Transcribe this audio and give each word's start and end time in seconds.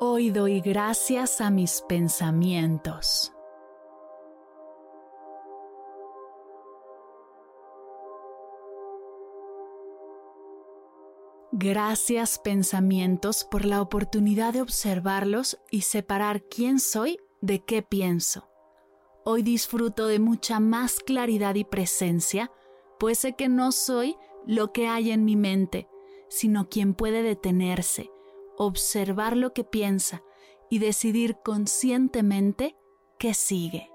Hoy 0.00 0.30
doy 0.30 0.60
gracias 0.60 1.40
a 1.40 1.50
mis 1.50 1.82
pensamientos. 1.82 3.32
Gracias 11.50 12.38
pensamientos 12.38 13.42
por 13.42 13.64
la 13.64 13.82
oportunidad 13.82 14.52
de 14.52 14.62
observarlos 14.62 15.58
y 15.68 15.80
separar 15.80 16.44
quién 16.44 16.78
soy 16.78 17.18
de 17.40 17.64
qué 17.64 17.82
pienso. 17.82 18.48
Hoy 19.24 19.42
disfruto 19.42 20.06
de 20.06 20.20
mucha 20.20 20.60
más 20.60 21.00
claridad 21.00 21.56
y 21.56 21.64
presencia, 21.64 22.52
pues 23.00 23.18
sé 23.18 23.32
que 23.32 23.48
no 23.48 23.72
soy 23.72 24.14
lo 24.46 24.72
que 24.72 24.86
hay 24.86 25.10
en 25.10 25.24
mi 25.24 25.34
mente, 25.34 25.88
sino 26.28 26.68
quien 26.68 26.94
puede 26.94 27.24
detenerse, 27.24 28.12
observar 28.58 29.36
lo 29.36 29.52
que 29.52 29.64
piensa 29.64 30.22
y 30.68 30.80
decidir 30.80 31.38
conscientemente 31.42 32.76
qué 33.18 33.32
sigue. 33.34 33.90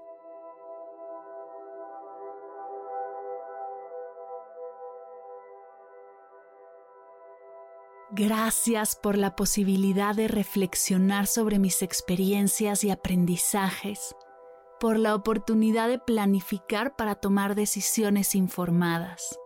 Gracias 8.16 8.94
por 8.94 9.18
la 9.18 9.34
posibilidad 9.34 10.14
de 10.14 10.28
reflexionar 10.28 11.26
sobre 11.26 11.58
mis 11.58 11.82
experiencias 11.82 12.84
y 12.84 12.90
aprendizajes, 12.90 14.14
por 14.78 15.00
la 15.00 15.16
oportunidad 15.16 15.88
de 15.88 15.98
planificar 15.98 16.94
para 16.94 17.16
tomar 17.16 17.56
decisiones 17.56 18.36
informadas, 18.36 19.36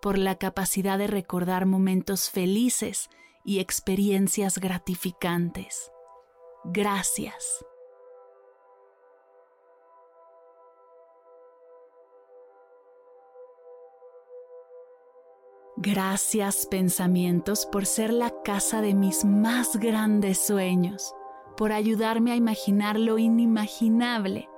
por 0.00 0.18
la 0.18 0.36
capacidad 0.36 0.98
de 0.98 1.08
recordar 1.08 1.66
momentos 1.66 2.30
felices 2.30 3.08
y 3.44 3.60
experiencias 3.60 4.58
gratificantes. 4.58 5.92
Gracias. 6.64 7.64
Gracias 15.76 16.66
pensamientos 16.66 17.66
por 17.66 17.84
ser 17.84 18.12
la 18.12 18.42
casa 18.42 18.80
de 18.80 18.94
mis 18.94 19.24
más 19.24 19.76
grandes 19.76 20.38
sueños, 20.38 21.14
por 21.58 21.72
ayudarme 21.72 22.32
a 22.32 22.36
imaginar 22.36 22.98
lo 22.98 23.18
inimaginable, 23.18 24.48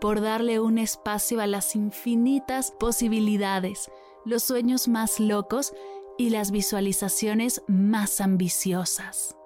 por 0.00 0.20
darle 0.20 0.60
un 0.60 0.76
espacio 0.76 1.40
a 1.40 1.46
las 1.46 1.76
infinitas 1.76 2.72
posibilidades, 2.72 3.90
los 4.26 4.42
sueños 4.42 4.88
más 4.88 5.18
locos 5.18 5.72
y 6.18 6.30
las 6.30 6.50
visualizaciones 6.50 7.62
más 7.68 8.20
ambiciosas. 8.20 9.36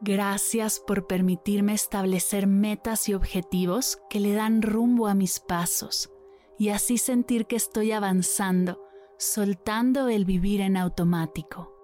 Gracias 0.00 0.78
por 0.78 1.06
permitirme 1.06 1.72
establecer 1.72 2.46
metas 2.46 3.08
y 3.08 3.14
objetivos 3.14 3.98
que 4.10 4.20
le 4.20 4.34
dan 4.34 4.62
rumbo 4.62 5.08
a 5.08 5.14
mis 5.14 5.40
pasos 5.40 6.10
y 6.58 6.68
así 6.68 6.98
sentir 6.98 7.46
que 7.46 7.56
estoy 7.56 7.92
avanzando, 7.92 8.82
soltando 9.18 10.08
el 10.08 10.24
vivir 10.24 10.60
en 10.60 10.76
automático. 10.76 11.75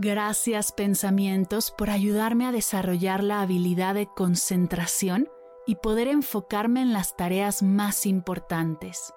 Gracias 0.00 0.70
pensamientos 0.70 1.72
por 1.72 1.90
ayudarme 1.90 2.46
a 2.46 2.52
desarrollar 2.52 3.24
la 3.24 3.40
habilidad 3.40 3.96
de 3.96 4.06
concentración 4.06 5.28
y 5.66 5.74
poder 5.74 6.06
enfocarme 6.06 6.82
en 6.82 6.92
las 6.92 7.16
tareas 7.16 7.64
más 7.64 8.06
importantes, 8.06 9.12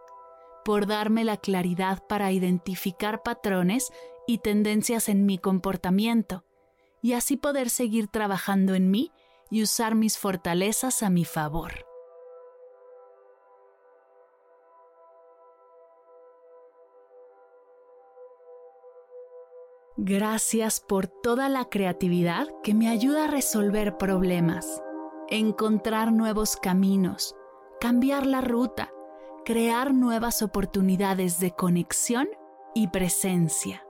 por 0.66 0.88
darme 0.88 1.24
la 1.24 1.38
claridad 1.38 2.02
para 2.10 2.32
identificar 2.32 3.22
patrones 3.22 3.94
y 4.26 4.40
tendencias 4.40 5.08
en 5.08 5.28
mi 5.28 5.38
comportamiento 5.38 6.46
y 7.04 7.14
así 7.14 7.38
poder 7.38 7.70
seguir 7.70 8.08
trabajando 8.08 8.74
en 8.74 8.90
mí 8.90 9.12
y 9.52 9.62
usar 9.62 9.94
mis 9.94 10.18
fortalezas 10.18 11.04
a 11.04 11.12
mi 11.12 11.26
favor. 11.26 11.91
Gracias 20.04 20.80
por 20.80 21.06
toda 21.06 21.48
la 21.48 21.66
creatividad 21.66 22.48
que 22.64 22.74
me 22.74 22.90
ayuda 22.90 23.26
a 23.26 23.28
resolver 23.28 23.98
problemas, 23.98 24.82
encontrar 25.30 26.12
nuevos 26.12 26.56
caminos, 26.56 27.36
cambiar 27.80 28.26
la 28.26 28.42
ruta, 28.42 28.90
crear 29.46 29.94
nuevas 29.94 30.42
oportunidades 30.42 31.40
de 31.40 31.52
conexión 31.52 32.28
y 32.74 32.88
presencia. 32.88 33.84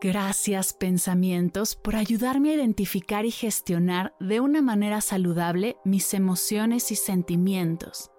Gracias 0.00 0.74
pensamientos 0.74 1.74
por 1.74 1.96
ayudarme 1.96 2.50
a 2.50 2.54
identificar 2.54 3.24
y 3.24 3.30
gestionar 3.30 4.14
de 4.20 4.40
una 4.40 4.60
manera 4.60 5.00
saludable 5.00 5.78
mis 5.86 6.12
emociones 6.12 6.92
y 6.92 6.96
sentimientos, 6.96 8.10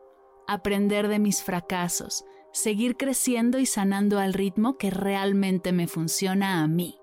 aprender 0.47 1.07
de 1.07 1.19
mis 1.19 1.43
fracasos, 1.43 2.25
seguir 2.51 2.97
creciendo 2.97 3.59
y 3.59 3.67
sanando 3.67 4.17
al 4.17 4.33
ritmo 4.33 4.79
que 4.79 4.89
realmente 4.89 5.71
me 5.71 5.87
funciona 5.87 6.63
a 6.63 6.67
mí. 6.67 6.97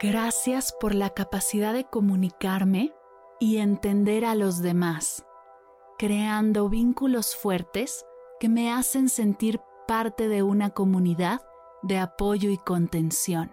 Gracias 0.00 0.74
por 0.80 0.96
la 0.96 1.10
capacidad 1.10 1.72
de 1.72 1.84
comunicarme 1.84 2.92
y 3.38 3.58
entender 3.58 4.24
a 4.24 4.34
los 4.34 4.62
demás 4.62 5.25
creando 5.98 6.68
vínculos 6.68 7.36
fuertes 7.36 8.04
que 8.38 8.48
me 8.48 8.72
hacen 8.72 9.08
sentir 9.08 9.60
parte 9.86 10.28
de 10.28 10.42
una 10.42 10.70
comunidad 10.70 11.40
de 11.82 11.98
apoyo 11.98 12.50
y 12.50 12.58
contención. 12.58 13.52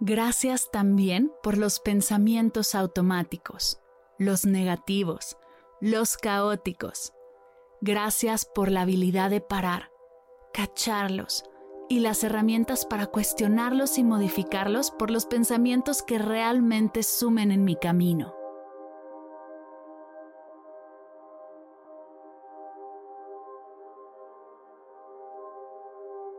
Gracias 0.00 0.70
también 0.70 1.32
por 1.42 1.56
los 1.56 1.80
pensamientos 1.80 2.74
automáticos, 2.74 3.80
los 4.18 4.44
negativos, 4.44 5.36
los 5.80 6.16
caóticos. 6.16 7.12
Gracias 7.80 8.44
por 8.44 8.70
la 8.70 8.82
habilidad 8.82 9.30
de 9.30 9.40
parar, 9.40 9.90
cacharlos, 10.52 11.44
y 11.88 12.00
las 12.00 12.24
herramientas 12.24 12.84
para 12.84 13.06
cuestionarlos 13.06 13.98
y 13.98 14.04
modificarlos 14.04 14.90
por 14.90 15.10
los 15.10 15.26
pensamientos 15.26 16.02
que 16.02 16.18
realmente 16.18 17.02
sumen 17.02 17.52
en 17.52 17.64
mi 17.64 17.76
camino. 17.76 18.34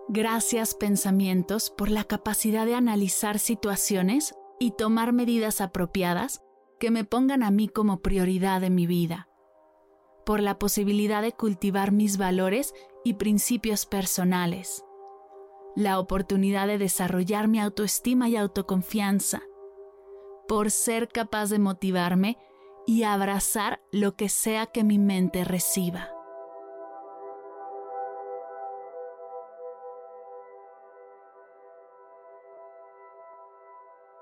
Gracias 0.10 0.74
pensamientos 0.74 1.70
por 1.70 1.90
la 1.90 2.06
capacidad 2.06 2.66
de 2.66 2.76
analizar 2.76 3.40
situaciones 3.40 4.36
y 4.58 4.72
tomar 4.72 5.12
medidas 5.12 5.60
apropiadas 5.60 6.42
que 6.80 6.92
me 6.92 7.04
pongan 7.04 7.44
a 7.44 7.52
mí 7.52 7.68
como 7.68 8.00
prioridad 8.00 8.64
en 8.64 8.74
mi 8.74 8.88
vida, 8.88 9.28
por 10.26 10.40
la 10.40 10.60
posibilidad 10.60 11.22
de 11.22 11.34
cultivar 11.34 11.92
mis 11.92 12.18
valores 12.18 12.74
y 13.04 13.16
principios 13.16 13.86
personales 13.86 14.87
la 15.78 16.00
oportunidad 16.00 16.66
de 16.66 16.80
desarrollar 16.80 17.48
mi 17.48 17.60
autoestima 17.60 18.28
y 18.28 18.36
autoconfianza, 18.36 19.44
por 20.48 20.72
ser 20.72 21.08
capaz 21.08 21.52
de 21.52 21.60
motivarme 21.60 22.40
y 22.88 23.04
abrazar 23.04 23.80
lo 23.92 24.16
que 24.16 24.28
sea 24.28 24.66
que 24.66 24.84
mi 24.84 24.98
mente 24.98 25.44
reciba. 25.44 26.10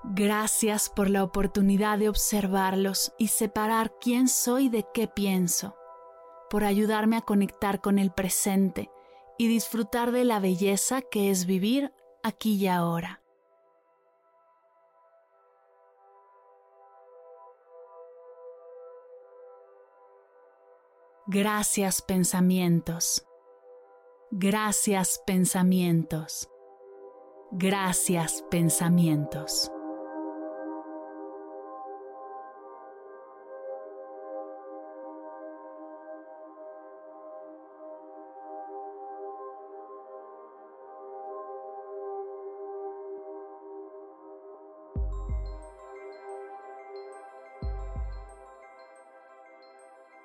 Gracias 0.04 0.90
por 0.90 1.10
la 1.10 1.24
oportunidad 1.24 2.00
de 2.00 2.10
observarlos 2.10 3.13
y 3.18 3.30
separar 3.30 3.94
quién 4.02 4.28
soy 4.28 4.68
de 4.68 4.86
qué 4.94 5.07
pienso, 5.07 5.78
por 6.50 6.66
ayudarme 6.66 7.16
a 7.16 7.22
conectar 7.22 7.80
con 7.80 7.98
el 7.98 8.12
presente 8.12 8.92
y 9.37 9.47
disfrutar 9.47 10.11
de 10.11 10.23
la 10.23 10.39
belleza 10.39 11.01
que 11.01 11.29
es 11.29 11.45
vivir 11.45 11.93
aquí 12.23 12.55
y 12.55 12.67
ahora. 12.67 13.21
Gracias 21.27 22.01
pensamientos. 22.03 23.25
Gracias 24.31 25.21
pensamientos. 25.25 26.49
Gracias 27.51 28.43
pensamientos. 28.51 29.71